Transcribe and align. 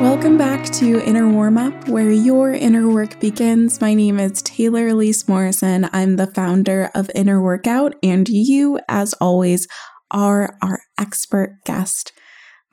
Welcome 0.00 0.38
back 0.38 0.64
to 0.74 1.00
Inner 1.06 1.28
Warm 1.28 1.56
Up, 1.56 1.88
where 1.88 2.10
your 2.10 2.52
inner 2.52 2.88
work 2.88 3.20
begins. 3.20 3.80
My 3.80 3.94
name 3.94 4.18
is 4.18 4.42
Taylor 4.42 4.88
Elyse 4.88 5.28
Morrison. 5.28 5.88
I'm 5.92 6.16
the 6.16 6.26
founder 6.26 6.90
of 6.94 7.10
Inner 7.14 7.40
Workout, 7.42 7.94
and 8.02 8.28
you, 8.28 8.80
as 8.88 9.14
always, 9.14 9.68
are 10.10 10.56
our 10.62 10.80
expert 10.98 11.56
guest. 11.64 12.12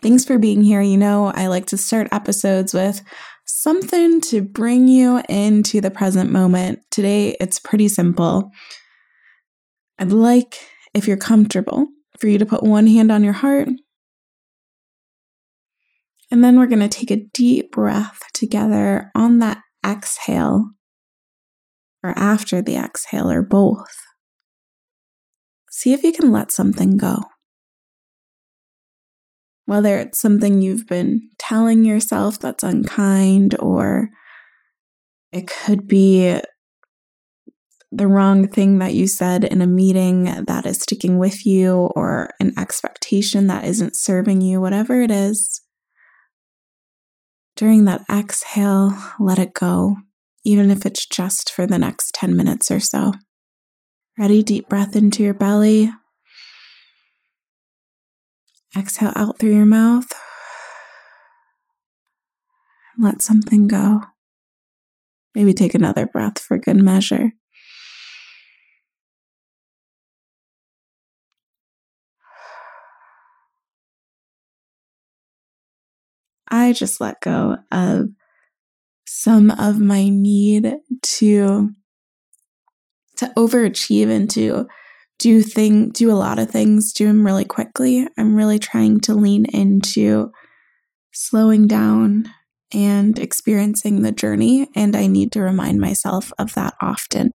Thanks 0.01 0.25
for 0.25 0.37
being 0.37 0.61
here. 0.63 0.81
You 0.81 0.97
know, 0.97 1.27
I 1.27 1.47
like 1.47 1.65
to 1.67 1.77
start 1.77 2.07
episodes 2.11 2.73
with 2.73 3.01
something 3.45 4.21
to 4.21 4.41
bring 4.41 4.87
you 4.87 5.21
into 5.29 5.79
the 5.79 5.91
present 5.91 6.31
moment. 6.31 6.79
Today, 6.91 7.35
it's 7.39 7.59
pretty 7.59 7.87
simple. 7.87 8.51
I'd 9.99 10.11
like, 10.11 10.59
if 10.93 11.07
you're 11.07 11.17
comfortable, 11.17 11.87
for 12.19 12.27
you 12.27 12.37
to 12.37 12.45
put 12.45 12.63
one 12.63 12.87
hand 12.87 13.11
on 13.11 13.23
your 13.23 13.33
heart. 13.33 13.69
And 16.29 16.43
then 16.43 16.57
we're 16.57 16.67
going 16.67 16.87
to 16.87 16.89
take 16.89 17.11
a 17.11 17.25
deep 17.33 17.71
breath 17.71 18.19
together 18.33 19.11
on 19.15 19.39
that 19.39 19.59
exhale, 19.85 20.71
or 22.03 22.11
after 22.17 22.61
the 22.61 22.75
exhale, 22.75 23.31
or 23.31 23.41
both. 23.41 23.95
See 25.71 25.93
if 25.93 26.03
you 26.03 26.11
can 26.11 26.31
let 26.31 26.51
something 26.51 26.97
go 26.97 27.23
whether 29.67 29.97
it's 29.97 30.19
something 30.19 30.61
you've 30.61 30.87
been 30.87 31.29
telling 31.37 31.83
yourself 31.83 32.39
that's 32.39 32.63
unkind, 32.63 33.53
or 33.59 34.09
it 35.33 35.45
could 35.45 35.87
be 35.87 36.39
the 37.91 38.07
wrong 38.07 38.47
thing 38.47 38.79
that 38.79 38.93
you 38.93 39.07
said 39.07 39.43
in 39.43 39.61
a 39.61 39.67
meeting 39.67 40.25
that 40.45 40.65
is 40.65 40.77
sticking 40.77 41.17
with 41.17 41.45
you, 41.45 41.89
or 41.95 42.31
an 42.39 42.53
expectation 42.57 43.47
that 43.47 43.63
isn't 43.63 43.95
serving 43.95 44.41
you, 44.41 44.59
whatever 44.59 45.01
it 45.01 45.11
is. 45.11 45.61
During 47.55 47.85
that 47.85 48.05
exhale, 48.11 48.93
let 49.19 49.39
it 49.39 49.53
go, 49.53 49.95
even 50.43 50.69
if 50.69 50.85
it's 50.85 51.05
just 51.05 51.51
for 51.51 51.65
the 51.65 51.79
next 51.79 52.13
10 52.13 52.35
minutes 52.35 52.69
or 52.69 52.79
so. 52.79 53.13
Ready? 54.17 54.43
Deep 54.43 54.67
breath 54.67 54.95
into 54.95 55.23
your 55.23 55.33
belly. 55.33 55.91
Exhale 58.77 59.13
out 59.15 59.39
through 59.39 59.55
your 59.55 59.65
mouth. 59.65 60.11
Let 62.99 63.21
something 63.21 63.67
go. 63.67 64.01
Maybe 65.33 65.53
take 65.53 65.73
another 65.73 66.05
breath 66.05 66.39
for 66.39 66.57
good 66.57 66.77
measure. 66.77 67.31
I 76.49 76.73
just 76.73 77.01
let 77.01 77.21
go 77.21 77.57
of 77.71 78.07
some 79.05 79.51
of 79.51 79.79
my 79.79 80.09
need 80.09 80.75
to 81.01 81.69
to 83.17 83.25
overachieve 83.35 84.09
and 84.09 84.29
to 84.29 84.67
do 85.19 85.41
thing 85.41 85.89
do 85.89 86.11
a 86.11 86.13
lot 86.13 86.39
of 86.39 86.51
things, 86.51 86.93
do 86.93 87.07
them 87.07 87.25
really 87.25 87.45
quickly. 87.45 88.07
I'm 88.17 88.35
really 88.35 88.59
trying 88.59 88.99
to 89.01 89.15
lean 89.15 89.45
into 89.45 90.31
slowing 91.11 91.67
down 91.67 92.31
and 92.73 93.17
experiencing 93.17 94.01
the 94.01 94.11
journey, 94.11 94.67
and 94.75 94.95
I 94.95 95.07
need 95.07 95.31
to 95.31 95.41
remind 95.41 95.79
myself 95.79 96.31
of 96.37 96.53
that 96.53 96.75
often. 96.81 97.31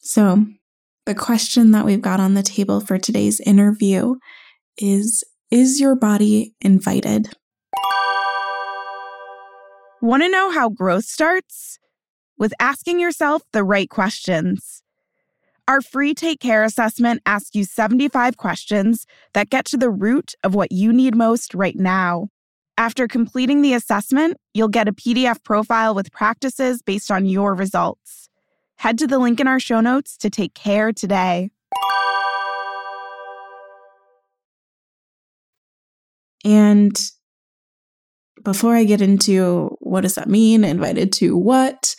So, 0.00 0.46
the 1.06 1.14
question 1.14 1.72
that 1.72 1.84
we've 1.84 2.00
got 2.00 2.20
on 2.20 2.34
the 2.34 2.42
table 2.42 2.80
for 2.80 2.98
today's 2.98 3.40
interview 3.40 4.14
is 4.78 5.22
Is 5.54 5.80
your 5.80 5.94
body 5.94 6.52
invited? 6.60 7.30
Want 10.02 10.24
to 10.24 10.28
know 10.28 10.50
how 10.50 10.68
growth 10.68 11.04
starts? 11.04 11.78
With 12.36 12.52
asking 12.58 12.98
yourself 12.98 13.42
the 13.52 13.62
right 13.62 13.88
questions. 13.88 14.82
Our 15.68 15.80
free 15.80 16.12
Take 16.12 16.40
Care 16.40 16.64
assessment 16.64 17.22
asks 17.24 17.54
you 17.54 17.62
75 17.62 18.36
questions 18.36 19.06
that 19.32 19.48
get 19.48 19.64
to 19.66 19.76
the 19.76 19.90
root 19.90 20.34
of 20.42 20.56
what 20.56 20.72
you 20.72 20.92
need 20.92 21.14
most 21.14 21.54
right 21.54 21.76
now. 21.76 22.30
After 22.76 23.06
completing 23.06 23.62
the 23.62 23.74
assessment, 23.74 24.38
you'll 24.54 24.66
get 24.66 24.88
a 24.88 24.92
PDF 24.92 25.40
profile 25.44 25.94
with 25.94 26.10
practices 26.10 26.82
based 26.82 27.12
on 27.12 27.26
your 27.26 27.54
results. 27.54 28.28
Head 28.78 28.98
to 28.98 29.06
the 29.06 29.20
link 29.20 29.38
in 29.38 29.46
our 29.46 29.60
show 29.60 29.80
notes 29.80 30.16
to 30.16 30.30
take 30.30 30.54
care 30.54 30.92
today. 30.92 31.52
And 36.44 36.96
before 38.44 38.74
I 38.74 38.84
get 38.84 39.00
into 39.00 39.76
what 39.80 40.02
does 40.02 40.14
that 40.16 40.28
mean, 40.28 40.64
invited 40.64 41.12
to 41.14 41.36
what, 41.36 41.94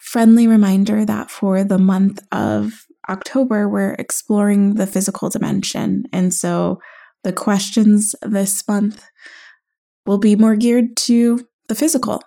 friendly 0.00 0.46
reminder 0.46 1.04
that 1.04 1.30
for 1.30 1.64
the 1.64 1.78
month 1.78 2.20
of 2.32 2.72
October, 3.08 3.68
we're 3.68 3.94
exploring 3.94 4.74
the 4.74 4.86
physical 4.86 5.28
dimension. 5.28 6.04
And 6.12 6.32
so 6.32 6.78
the 7.24 7.32
questions 7.32 8.14
this 8.22 8.66
month 8.68 9.04
will 10.06 10.18
be 10.18 10.36
more 10.36 10.56
geared 10.56 10.96
to 10.96 11.46
the 11.68 11.74
physical. 11.74 12.22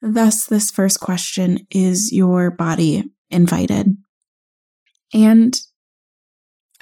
Thus, 0.00 0.46
this 0.46 0.70
first 0.70 1.00
question 1.00 1.66
is 1.70 2.12
your 2.12 2.50
body 2.50 3.04
invited? 3.30 3.96
And 5.12 5.58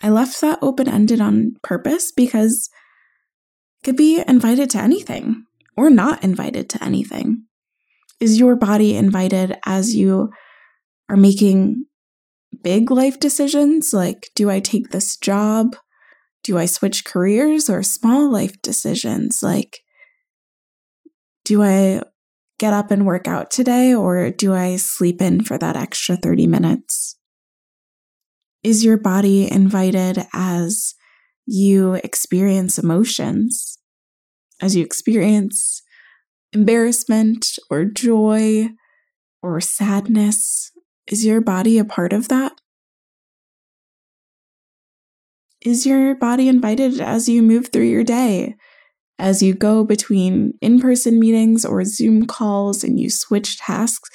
I 0.03 0.11
left 0.11 0.41
that 0.41 0.59
open 0.62 0.89
ended 0.89 1.21
on 1.21 1.57
purpose 1.62 2.12
because 2.12 2.69
could 3.83 3.97
be 3.97 4.23
invited 4.27 4.71
to 4.71 4.79
anything 4.79 5.45
or 5.77 5.91
not 5.91 6.25
invited 6.25 6.69
to 6.71 6.84
anything. 6.84 7.45
Is 8.21 8.39
your 8.39 8.56
body 8.56 8.97
invited 8.97 9.56
as 9.67 9.95
you 9.95 10.31
are 11.09 11.17
making 11.17 11.85
big 12.62 12.91
life 12.91 13.21
decisions? 13.21 13.93
Like, 13.93 14.31
do 14.35 14.51
I 14.51 14.61
take 14.61 14.91
this 14.91 15.17
job? 15.17 15.77
Do 16.43 16.59
I 16.59 16.67
switch 16.67 17.05
careers 17.05 17.69
or 17.69 17.83
small 17.83 18.31
life 18.31 18.61
decisions? 18.62 19.41
Like, 19.43 19.81
do 21.45 21.62
I 21.62 22.03
get 22.59 22.73
up 22.73 22.91
and 22.91 23.06
work 23.06 23.29
out 23.29 23.51
today 23.51 23.95
or 23.95 24.31
do 24.31 24.55
I 24.55 24.77
sleep 24.77 25.21
in 25.21 25.45
for 25.45 25.59
that 25.59 25.77
extra 25.77 26.17
30 26.17 26.47
minutes? 26.47 27.17
Is 28.66 28.84
your 28.84 28.97
body 28.97 29.49
invited 29.49 30.27
as 30.34 30.97
you 31.47 31.94
experience 32.03 32.78
emotions, 32.78 33.78
as 34.60 34.75
you 34.75 34.84
experience 34.84 35.82
embarrassment 36.53 37.60
or 37.71 37.84
joy 37.84 38.71
or 39.41 39.60
sadness? 39.60 40.72
Is 41.06 41.25
your 41.25 41.41
body 41.41 41.78
a 41.78 41.84
part 41.84 42.12
of 42.12 42.26
that? 42.26 42.60
Is 45.65 45.87
your 45.87 46.16
body 46.16 46.49
invited 46.49 47.00
as 47.00 47.28
you 47.28 47.44
move 47.44 47.69
through 47.69 47.84
your 47.87 48.03
day? 48.03 48.56
As 49.16 49.44
you 49.44 49.55
go 49.55 49.84
between 49.84 50.55
in 50.60 50.81
person 50.81 51.21
meetings 51.21 51.65
or 51.65 51.84
Zoom 51.84 52.26
calls 52.26 52.82
and 52.82 52.99
you 52.99 53.10
switch 53.10 53.59
tasks, 53.59 54.10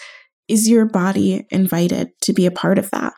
is 0.50 0.68
your 0.68 0.86
body 0.86 1.48
invited 1.52 2.10
to 2.24 2.34
be 2.34 2.46
a 2.46 2.52
part 2.52 2.78
of 2.78 2.92
that? 2.92 3.14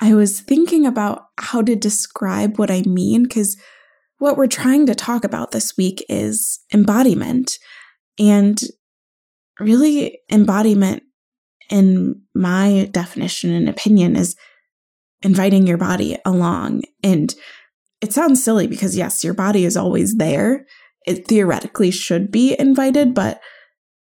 I 0.00 0.14
was 0.14 0.40
thinking 0.40 0.86
about 0.86 1.26
how 1.38 1.62
to 1.62 1.76
describe 1.76 2.58
what 2.58 2.70
I 2.70 2.82
mean 2.82 3.24
because 3.24 3.56
what 4.18 4.36
we're 4.36 4.46
trying 4.46 4.86
to 4.86 4.94
talk 4.94 5.24
about 5.24 5.50
this 5.50 5.76
week 5.76 6.04
is 6.08 6.60
embodiment. 6.72 7.58
And 8.18 8.60
really, 9.58 10.18
embodiment, 10.30 11.02
in 11.68 12.22
my 12.34 12.88
definition 12.92 13.52
and 13.52 13.68
opinion, 13.68 14.16
is 14.16 14.36
inviting 15.22 15.66
your 15.66 15.78
body 15.78 16.18
along. 16.24 16.82
And 17.02 17.34
it 18.00 18.12
sounds 18.12 18.42
silly 18.42 18.66
because, 18.66 18.96
yes, 18.96 19.22
your 19.22 19.34
body 19.34 19.64
is 19.64 19.76
always 19.76 20.16
there. 20.16 20.66
It 21.06 21.28
theoretically 21.28 21.90
should 21.90 22.30
be 22.30 22.58
invited, 22.58 23.14
but 23.14 23.40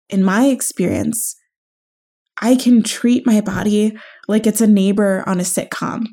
in 0.10 0.24
my 0.24 0.46
experience, 0.46 1.36
I 2.42 2.56
can 2.56 2.84
treat 2.84 3.26
my 3.26 3.42
body 3.42 3.96
like 4.28 4.48
it's 4.48 4.62
a 4.62 4.68
neighbor 4.68 5.24
on 5.28 5.40
a 5.40 5.44
sitcom 5.44 6.06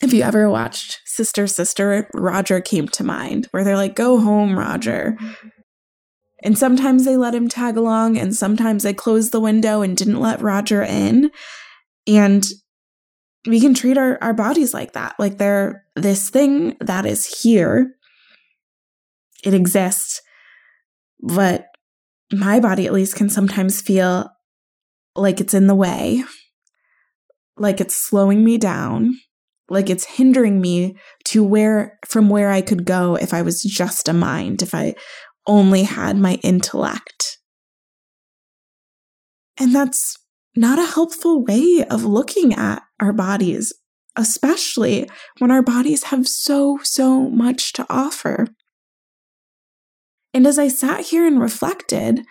if 0.00 0.12
you 0.14 0.22
ever 0.22 0.48
watched 0.48 1.00
Sister 1.04 1.46
Sister, 1.46 2.08
Roger 2.14 2.60
came 2.60 2.88
to 2.88 3.04
mind, 3.04 3.48
where 3.50 3.64
they're 3.64 3.76
like, 3.76 3.94
go 3.94 4.18
home, 4.18 4.58
Roger. 4.58 5.16
And 6.42 6.56
sometimes 6.56 7.04
they 7.04 7.18
let 7.18 7.34
him 7.34 7.48
tag 7.48 7.76
along, 7.76 8.16
and 8.16 8.34
sometimes 8.34 8.82
they 8.82 8.94
closed 8.94 9.30
the 9.30 9.40
window 9.40 9.82
and 9.82 9.96
didn't 9.96 10.20
let 10.20 10.40
Roger 10.40 10.82
in. 10.82 11.30
And 12.06 12.46
we 13.46 13.60
can 13.60 13.74
treat 13.74 13.98
our, 13.98 14.18
our 14.22 14.32
bodies 14.32 14.72
like 14.72 14.92
that. 14.92 15.16
Like 15.18 15.36
they're 15.36 15.84
this 15.96 16.30
thing 16.30 16.76
that 16.80 17.04
is 17.04 17.42
here. 17.42 17.94
It 19.44 19.52
exists. 19.52 20.22
But 21.20 21.66
my 22.32 22.58
body, 22.58 22.86
at 22.86 22.92
least, 22.94 23.16
can 23.16 23.28
sometimes 23.28 23.82
feel 23.82 24.30
like 25.16 25.40
it's 25.40 25.54
in 25.54 25.66
the 25.66 25.74
way, 25.74 26.24
like 27.56 27.80
it's 27.80 27.96
slowing 27.96 28.44
me 28.44 28.58
down, 28.58 29.14
like 29.68 29.90
it's 29.90 30.04
hindering 30.04 30.60
me 30.60 30.96
to 31.26 31.44
where 31.44 31.98
from 32.06 32.28
where 32.28 32.50
I 32.50 32.60
could 32.60 32.84
go 32.84 33.16
if 33.16 33.32
I 33.34 33.42
was 33.42 33.62
just 33.62 34.08
a 34.08 34.12
mind, 34.12 34.62
if 34.62 34.74
I 34.74 34.94
only 35.46 35.84
had 35.84 36.16
my 36.16 36.34
intellect. 36.42 37.38
And 39.58 39.74
that's 39.74 40.16
not 40.56 40.78
a 40.78 40.86
helpful 40.86 41.44
way 41.44 41.84
of 41.90 42.04
looking 42.04 42.54
at 42.54 42.82
our 43.00 43.12
bodies, 43.12 43.72
especially 44.16 45.08
when 45.38 45.50
our 45.50 45.62
bodies 45.62 46.04
have 46.04 46.26
so, 46.26 46.78
so 46.82 47.28
much 47.28 47.72
to 47.74 47.86
offer. 47.88 48.46
And 50.32 50.46
as 50.46 50.58
I 50.58 50.68
sat 50.68 51.06
here 51.06 51.26
and 51.26 51.40
reflected, 51.40 52.24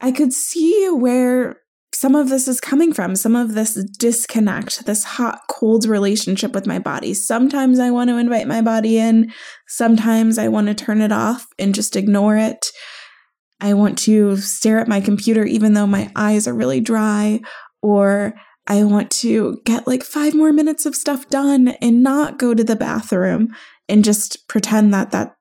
I 0.00 0.12
could 0.12 0.32
see 0.32 0.88
where 0.88 1.56
some 1.92 2.14
of 2.14 2.28
this 2.28 2.48
is 2.48 2.60
coming 2.60 2.92
from, 2.94 3.14
some 3.14 3.36
of 3.36 3.54
this 3.54 3.74
disconnect, 3.98 4.86
this 4.86 5.04
hot 5.04 5.40
cold 5.50 5.84
relationship 5.84 6.52
with 6.52 6.66
my 6.66 6.78
body. 6.78 7.12
Sometimes 7.12 7.78
I 7.78 7.90
want 7.90 8.08
to 8.08 8.16
invite 8.16 8.46
my 8.46 8.62
body 8.62 8.96
in, 8.98 9.32
sometimes 9.66 10.38
I 10.38 10.48
want 10.48 10.68
to 10.68 10.74
turn 10.74 11.02
it 11.02 11.12
off 11.12 11.46
and 11.58 11.74
just 11.74 11.96
ignore 11.96 12.36
it. 12.36 12.66
I 13.60 13.74
want 13.74 13.98
to 13.98 14.36
stare 14.38 14.78
at 14.78 14.88
my 14.88 15.00
computer 15.00 15.44
even 15.44 15.74
though 15.74 15.86
my 15.86 16.10
eyes 16.16 16.48
are 16.48 16.54
really 16.54 16.80
dry, 16.80 17.40
or 17.82 18.34
I 18.66 18.84
want 18.84 19.10
to 19.10 19.60
get 19.66 19.86
like 19.86 20.02
five 20.02 20.34
more 20.34 20.52
minutes 20.52 20.86
of 20.86 20.94
stuff 20.94 21.28
done 21.28 21.68
and 21.82 22.02
not 22.02 22.38
go 22.38 22.54
to 22.54 22.64
the 22.64 22.76
bathroom 22.76 23.54
and 23.88 24.04
just 24.04 24.48
pretend 24.48 24.94
that 24.94 25.10
that 25.10 25.34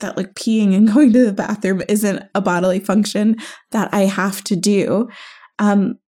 that 0.00 0.16
like 0.16 0.34
peeing 0.34 0.74
and 0.74 0.88
going 0.92 1.12
to 1.12 1.26
the 1.26 1.32
bathroom 1.32 1.82
isn't 1.88 2.22
a 2.34 2.40
bodily 2.40 2.80
function 2.80 3.36
that 3.70 3.92
I 3.92 4.02
have 4.02 4.42
to 4.44 4.56
do. 4.56 5.08
Um, 5.58 5.98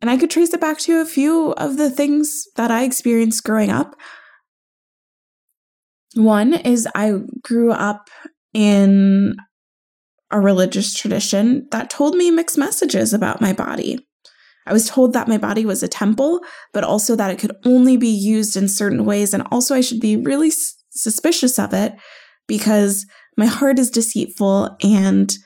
and 0.00 0.10
I 0.10 0.16
could 0.16 0.30
trace 0.30 0.52
it 0.52 0.60
back 0.60 0.78
to 0.80 1.00
a 1.00 1.06
few 1.06 1.52
of 1.52 1.76
the 1.76 1.90
things 1.90 2.46
that 2.56 2.70
I 2.70 2.84
experienced 2.84 3.44
growing 3.44 3.70
up. 3.70 3.94
One 6.14 6.52
is 6.52 6.86
I 6.94 7.20
grew 7.42 7.72
up 7.72 8.10
in 8.52 9.34
a 10.30 10.40
religious 10.40 10.94
tradition 10.94 11.66
that 11.70 11.90
told 11.90 12.16
me 12.16 12.30
mixed 12.30 12.58
messages 12.58 13.12
about 13.12 13.40
my 13.40 13.52
body. 13.52 14.06
I 14.66 14.72
was 14.72 14.88
told 14.88 15.12
that 15.12 15.28
my 15.28 15.38
body 15.38 15.66
was 15.66 15.82
a 15.82 15.88
temple, 15.88 16.40
but 16.72 16.84
also 16.84 17.16
that 17.16 17.30
it 17.30 17.38
could 17.38 17.52
only 17.64 17.96
be 17.96 18.08
used 18.08 18.56
in 18.56 18.68
certain 18.68 19.04
ways. 19.04 19.34
And 19.34 19.46
also, 19.50 19.74
I 19.74 19.80
should 19.80 20.00
be 20.00 20.16
really 20.16 20.52
suspicious 20.90 21.58
of 21.58 21.74
it 21.74 21.94
because 22.46 23.06
my 23.36 23.46
heart 23.46 23.78
is 23.78 23.90
deceitful 23.90 24.76
and 24.82 25.36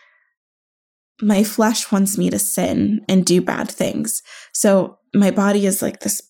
my 1.20 1.42
flesh 1.42 1.90
wants 1.90 2.16
me 2.16 2.30
to 2.30 2.38
sin 2.38 3.00
and 3.08 3.24
do 3.24 3.40
bad 3.40 3.70
things. 3.70 4.22
So, 4.52 4.98
my 5.14 5.30
body 5.30 5.66
is 5.66 5.80
like 5.80 6.00
this 6.00 6.22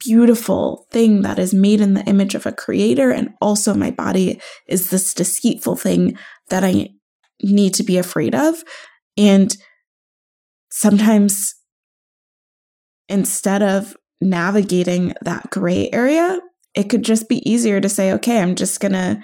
beautiful 0.00 0.86
thing 0.90 1.22
that 1.22 1.38
is 1.38 1.52
made 1.52 1.80
in 1.80 1.94
the 1.94 2.04
image 2.04 2.34
of 2.34 2.46
a 2.46 2.52
creator. 2.52 3.10
And 3.10 3.30
also, 3.40 3.74
my 3.74 3.90
body 3.90 4.40
is 4.68 4.90
this 4.90 5.14
deceitful 5.14 5.76
thing 5.76 6.16
that 6.48 6.62
I 6.64 6.90
need 7.42 7.74
to 7.74 7.82
be 7.82 7.98
afraid 7.98 8.34
of. 8.34 8.62
And 9.16 9.56
sometimes 10.70 11.54
instead 13.08 13.62
of 13.62 13.96
navigating 14.20 15.14
that 15.22 15.50
gray 15.50 15.90
area, 15.92 16.40
it 16.74 16.84
could 16.84 17.04
just 17.04 17.28
be 17.28 17.48
easier 17.48 17.80
to 17.80 17.88
say, 17.88 18.12
okay, 18.12 18.40
I'm 18.40 18.54
just 18.54 18.80
going 18.80 18.92
to 18.92 19.20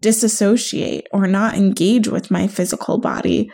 disassociate 0.00 1.06
or 1.12 1.26
not 1.26 1.54
engage 1.54 2.08
with 2.08 2.30
my 2.30 2.46
physical 2.46 2.98
body 2.98 3.50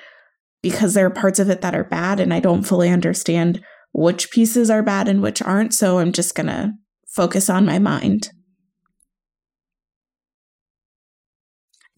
because 0.62 0.94
there 0.94 1.06
are 1.06 1.10
parts 1.10 1.38
of 1.38 1.50
it 1.50 1.60
that 1.60 1.74
are 1.74 1.84
bad 1.84 2.20
and 2.20 2.32
I 2.32 2.40
don't 2.40 2.62
fully 2.62 2.88
understand 2.88 3.62
which 3.92 4.30
pieces 4.30 4.70
are 4.70 4.82
bad 4.82 5.08
and 5.08 5.22
which 5.22 5.42
aren't. 5.42 5.74
So 5.74 5.98
I'm 5.98 6.12
just 6.12 6.34
going 6.34 6.48
to 6.48 6.72
focus 7.08 7.48
on 7.48 7.64
my 7.64 7.78
mind. 7.78 8.30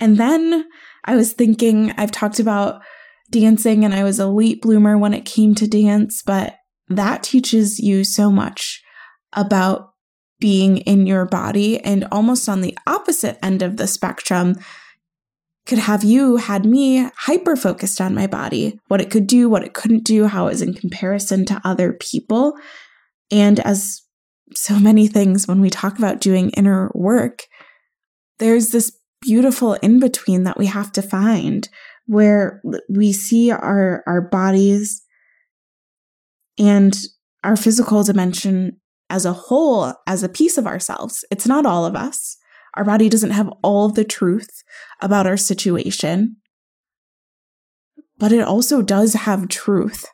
And 0.01 0.17
then 0.17 0.65
I 1.05 1.17
was 1.17 1.33
thinking, 1.33 1.93
I've 1.97 2.13
talked 2.13 2.39
about 2.39 2.81
dancing 3.31 3.85
and 3.85 3.93
I 3.93 4.05
was 4.05 4.19
a 4.19 4.29
late 4.29 4.63
bloomer 4.63 4.97
when 4.97 5.13
it 5.13 5.25
came 5.25 5.55
to 5.57 5.67
dance, 5.67 6.23
but 6.25 6.55
that 6.89 7.23
teaches 7.23 7.79
you 7.79 8.05
so 8.05 8.31
much 8.31 8.83
about 9.33 9.91
being 10.41 10.79
in 10.79 11.07
your 11.07 11.25
body 11.27 11.81
and 11.81 12.07
almost 12.13 12.49
on 12.49 12.61
the 12.61 12.77
opposite 12.87 13.39
end 13.43 13.63
of 13.63 13.77
the 13.77 13.87
spectrum 13.87 14.55
could 15.67 15.79
have 15.79 16.03
you 16.03 16.37
had 16.37 16.65
me 16.65 17.11
hyper 17.17 17.55
focused 17.55 18.01
on 18.01 18.15
my 18.15 18.27
body 18.27 18.81
what 18.89 19.01
it 19.01 19.11
could 19.11 19.27
do 19.27 19.49
what 19.49 19.65
it 19.65 19.75
couldn't 19.75 20.05
do 20.05 20.27
how 20.27 20.47
it 20.47 20.51
was 20.51 20.63
in 20.63 20.73
comparison 20.73 21.45
to 21.45 21.61
other 21.65 21.93
people. 21.93 22.55
And 23.31 23.61
as 23.61 24.03
so 24.55 24.79
many 24.79 25.09
things 25.09 25.47
when 25.47 25.61
we 25.61 25.69
talk 25.69 25.99
about 25.99 26.21
doing 26.21 26.51
inner 26.51 26.91
work 26.95 27.43
there's 28.39 28.71
this 28.71 28.97
beautiful 29.21 29.75
in 29.75 30.01
between 30.01 30.45
that 30.45 30.59
we 30.59 30.67
have 30.67 30.93
to 30.93 31.03
find 31.03 31.69
where 32.07 32.63
we 32.89 33.13
see 33.13 33.51
our 33.51 34.03
our 34.07 34.23
bodies 34.23 35.03
and 36.59 36.97
our 37.45 37.57
physical 37.57 38.03
dimension 38.03 38.81
as 39.11 39.25
a 39.25 39.33
whole 39.33 39.95
as 40.07 40.23
a 40.23 40.29
piece 40.29 40.59
of 40.59 40.67
ourselves. 40.67 41.25
It's 41.31 41.47
not 41.47 41.67
all 41.67 41.85
of 41.85 41.97
us. 41.97 42.37
Our 42.75 42.85
body 42.85 43.09
doesn't 43.09 43.31
have 43.31 43.49
all 43.63 43.89
the 43.89 44.05
truth 44.05 44.63
about 45.01 45.27
our 45.27 45.37
situation, 45.37 46.37
but 48.19 48.33
it 48.33 48.43
also 48.43 48.83
does 48.83 49.15
have 49.15 49.49
truth 49.49 50.07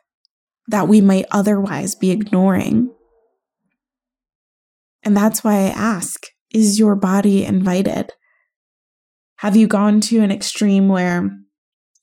that 0.67 0.87
we 0.87 1.01
might 1.01 1.25
otherwise 1.31 1.95
be 1.95 2.11
ignoring. 2.11 2.91
And 5.03 5.15
that's 5.15 5.43
why 5.43 5.53
I 5.55 5.69
ask 5.69 6.27
is 6.51 6.79
your 6.79 6.95
body 6.95 7.43
invited? 7.43 8.11
Have 9.37 9.55
you 9.55 9.67
gone 9.67 9.99
to 10.01 10.21
an 10.21 10.31
extreme 10.31 10.87
where 10.87 11.29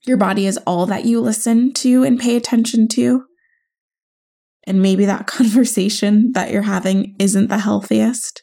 your 0.05 0.19
body 0.19 0.47
is 0.47 0.59
all 0.59 0.85
that 0.87 1.07
you 1.07 1.21
listen 1.21 1.73
to 1.75 2.05
and 2.05 2.21
pay 2.21 2.37
attention 2.37 2.87
to? 2.89 3.25
And 4.65 4.83
maybe 4.83 5.05
that 5.07 5.27
conversation 5.39 6.33
that 6.33 6.51
you're 6.51 6.63
having 6.63 7.17
isn't 7.19 7.49
the 7.49 7.59
healthiest? 7.59 8.43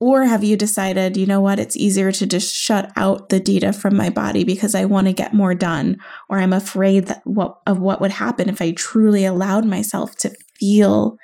Or 0.00 0.24
have 0.24 0.44
you 0.44 0.56
decided, 0.56 1.16
you 1.16 1.26
know 1.26 1.40
what, 1.40 1.58
it's 1.58 1.76
easier 1.76 2.12
to 2.12 2.26
just 2.26 2.54
shut 2.54 2.92
out 2.94 3.30
the 3.30 3.40
data 3.40 3.72
from 3.72 3.96
my 3.96 4.10
body 4.10 4.44
because 4.44 4.76
I 4.76 4.84
want 4.84 5.08
to 5.08 5.12
get 5.12 5.34
more 5.34 5.54
done, 5.54 5.96
or 6.28 6.38
I'm 6.38 6.52
afraid 6.52 7.06
that 7.06 7.22
what, 7.24 7.58
of 7.66 7.80
what 7.80 8.00
would 8.00 8.12
happen 8.12 8.48
if 8.48 8.62
I 8.62 8.70
truly 8.70 9.24
allowed 9.24 9.64
myself 9.64 10.14
to 10.18 10.30
feel 10.54 11.16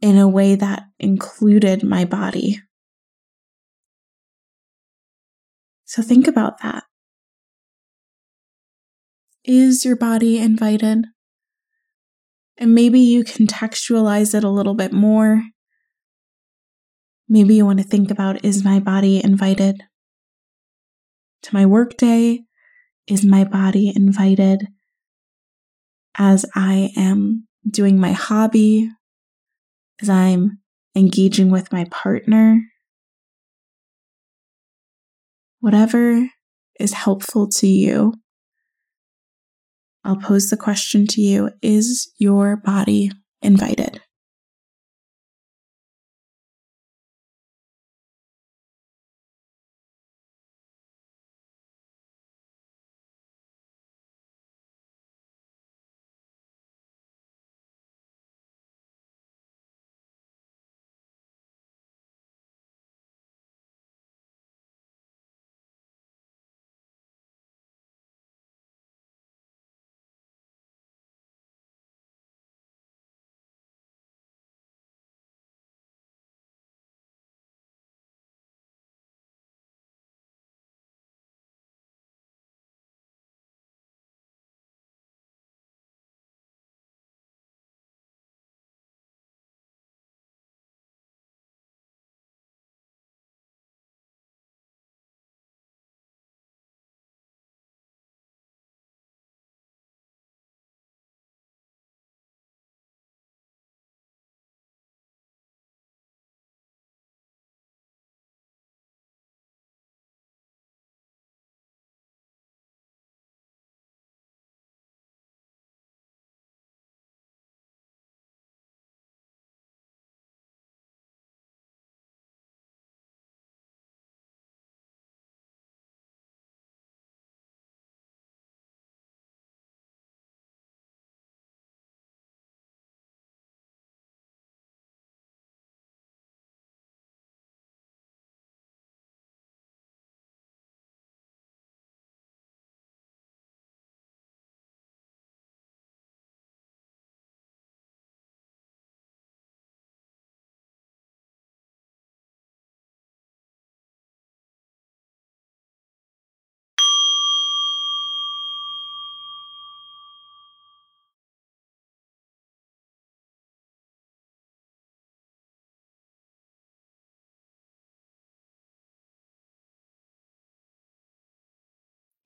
in 0.00 0.16
a 0.16 0.28
way 0.28 0.54
that 0.54 0.84
included 0.98 1.82
my 1.82 2.06
body? 2.06 2.62
So 5.84 6.02
think 6.02 6.26
about 6.26 6.62
that. 6.62 6.84
Is 9.44 9.84
your 9.84 9.96
body 9.96 10.38
invited? 10.38 11.04
And 12.60 12.74
maybe 12.74 13.00
you 13.00 13.24
contextualize 13.24 14.34
it 14.34 14.44
a 14.44 14.50
little 14.50 14.74
bit 14.74 14.92
more. 14.92 15.42
Maybe 17.26 17.54
you 17.54 17.64
want 17.64 17.78
to 17.78 17.84
think 17.84 18.10
about 18.10 18.44
is 18.44 18.62
my 18.62 18.78
body 18.78 19.24
invited 19.24 19.82
to 21.42 21.54
my 21.54 21.64
workday? 21.64 22.40
Is 23.06 23.24
my 23.24 23.44
body 23.44 23.92
invited 23.96 24.68
as 26.18 26.44
I 26.54 26.90
am 26.96 27.48
doing 27.68 27.98
my 27.98 28.12
hobby? 28.12 28.90
As 30.02 30.10
I'm 30.10 30.58
engaging 30.94 31.50
with 31.50 31.72
my 31.72 31.86
partner? 31.90 32.60
Whatever 35.60 36.28
is 36.78 36.92
helpful 36.92 37.48
to 37.48 37.66
you. 37.66 38.14
I'll 40.04 40.16
pose 40.16 40.50
the 40.50 40.56
question 40.56 41.06
to 41.08 41.20
you 41.20 41.50
Is 41.62 42.12
your 42.18 42.56
body 42.56 43.10
invited? 43.42 43.89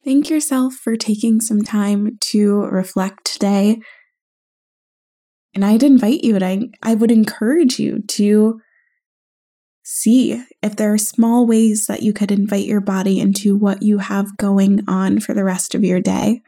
Thank 0.04 0.28
yourself 0.28 0.74
for 0.74 0.96
taking 0.96 1.40
some 1.40 1.62
time 1.62 2.18
to 2.32 2.60
reflect 2.60 3.24
today. 3.24 3.80
And 5.54 5.64
I'd 5.64 5.82
invite 5.82 6.22
you 6.22 6.34
and 6.34 6.44
I, 6.44 6.60
I 6.82 6.94
would 6.94 7.10
encourage 7.10 7.78
you 7.78 8.02
to 8.08 8.60
see 9.82 10.44
if 10.62 10.76
there 10.76 10.92
are 10.92 10.98
small 10.98 11.46
ways 11.46 11.86
that 11.86 12.02
you 12.02 12.12
could 12.12 12.30
invite 12.30 12.66
your 12.66 12.80
body 12.80 13.18
into 13.18 13.56
what 13.56 13.82
you 13.82 13.98
have 13.98 14.36
going 14.36 14.80
on 14.88 15.20
for 15.20 15.32
the 15.32 15.44
rest 15.44 15.74
of 15.74 15.84
your 15.84 16.00
day. 16.00 16.42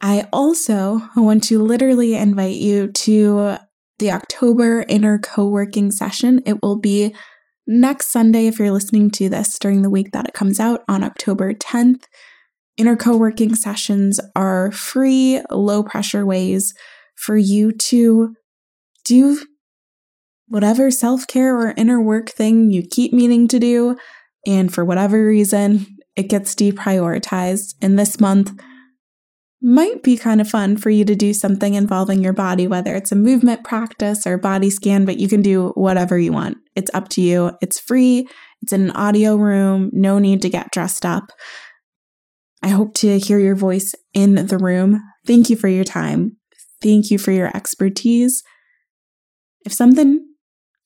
I 0.00 0.28
also 0.32 1.00
want 1.16 1.44
to 1.44 1.62
literally 1.62 2.14
invite 2.14 2.56
you 2.56 2.88
to 2.88 3.56
the 3.98 4.10
October 4.10 4.84
inner 4.88 5.18
co 5.18 5.48
working 5.48 5.90
session. 5.90 6.40
It 6.44 6.62
will 6.62 6.78
be 6.78 7.14
next 7.66 8.08
Sunday 8.08 8.46
if 8.46 8.58
you're 8.58 8.70
listening 8.70 9.10
to 9.12 9.28
this 9.28 9.58
during 9.58 9.82
the 9.82 9.90
week 9.90 10.12
that 10.12 10.26
it 10.28 10.34
comes 10.34 10.58
out 10.58 10.82
on 10.88 11.04
October 11.04 11.54
10th. 11.54 12.04
Inner 12.78 12.96
co 12.96 13.16
working 13.16 13.54
sessions 13.54 14.18
are 14.34 14.72
free, 14.72 15.42
low 15.50 15.82
pressure 15.82 16.24
ways 16.24 16.72
for 17.14 17.36
you 17.36 17.72
to 17.72 18.34
do 19.04 19.38
whatever 20.48 20.90
self 20.90 21.26
care 21.26 21.56
or 21.56 21.74
inner 21.76 22.00
work 22.00 22.30
thing 22.30 22.70
you 22.70 22.82
keep 22.82 23.12
meaning 23.12 23.46
to 23.48 23.58
do. 23.58 23.96
And 24.46 24.72
for 24.72 24.84
whatever 24.84 25.24
reason, 25.24 25.86
it 26.16 26.24
gets 26.24 26.54
deprioritized. 26.54 27.74
And 27.80 27.98
this 27.98 28.20
month 28.20 28.52
might 29.60 30.02
be 30.02 30.16
kind 30.16 30.40
of 30.40 30.48
fun 30.48 30.76
for 30.76 30.90
you 30.90 31.04
to 31.04 31.14
do 31.14 31.32
something 31.32 31.74
involving 31.74 32.22
your 32.22 32.32
body, 32.32 32.66
whether 32.66 32.94
it's 32.96 33.12
a 33.12 33.16
movement 33.16 33.62
practice 33.64 34.26
or 34.26 34.36
body 34.36 34.70
scan, 34.70 35.04
but 35.04 35.18
you 35.18 35.28
can 35.28 35.40
do 35.40 35.68
whatever 35.70 36.18
you 36.18 36.32
want. 36.32 36.58
It's 36.74 36.90
up 36.94 37.08
to 37.10 37.20
you. 37.20 37.52
It's 37.60 37.78
free. 37.78 38.28
It's 38.62 38.72
in 38.72 38.82
an 38.82 38.90
audio 38.92 39.36
room. 39.36 39.90
No 39.92 40.18
need 40.18 40.42
to 40.42 40.48
get 40.48 40.72
dressed 40.72 41.04
up. 41.04 41.32
I 42.62 42.68
hope 42.68 42.94
to 42.94 43.18
hear 43.18 43.38
your 43.38 43.56
voice 43.56 43.94
in 44.14 44.34
the 44.46 44.58
room. 44.58 45.02
Thank 45.26 45.50
you 45.50 45.56
for 45.56 45.68
your 45.68 45.84
time. 45.84 46.36
Thank 46.80 47.10
you 47.10 47.18
for 47.18 47.32
your 47.32 47.54
expertise. 47.56 48.42
If 49.64 49.72
something 49.72 50.26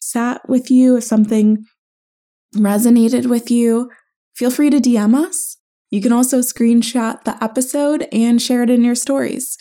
sat 0.01 0.49
with 0.49 0.71
you, 0.71 0.97
if 0.97 1.05
something 1.05 1.65
resonated 2.55 3.27
with 3.27 3.51
you, 3.51 3.91
feel 4.35 4.51
free 4.51 4.71
to 4.71 4.79
DM 4.79 5.15
us. 5.15 5.59
You 5.91 6.01
can 6.01 6.13
also 6.13 6.41
screenshot 6.41 7.25
the 7.25 7.43
episode 7.43 8.09
and 8.13 8.41
share 8.41 8.63
it 8.63 8.71
in 8.71 8.85
your 8.85 8.95
stories. 8.95 9.57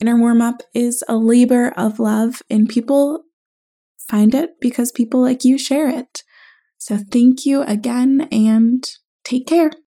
Inner 0.00 0.18
Warm 0.18 0.40
Up 0.40 0.62
is 0.74 1.02
a 1.08 1.16
labor 1.16 1.72
of 1.76 1.98
love, 1.98 2.42
and 2.48 2.68
people 2.68 3.24
find 4.10 4.34
it 4.34 4.50
because 4.60 4.92
people 4.92 5.20
like 5.22 5.44
you 5.44 5.56
share 5.58 5.88
it. 5.88 6.22
So 6.78 6.98
thank 6.98 7.46
you 7.46 7.62
again 7.62 8.28
and 8.32 8.84
take 9.24 9.46
care. 9.46 9.70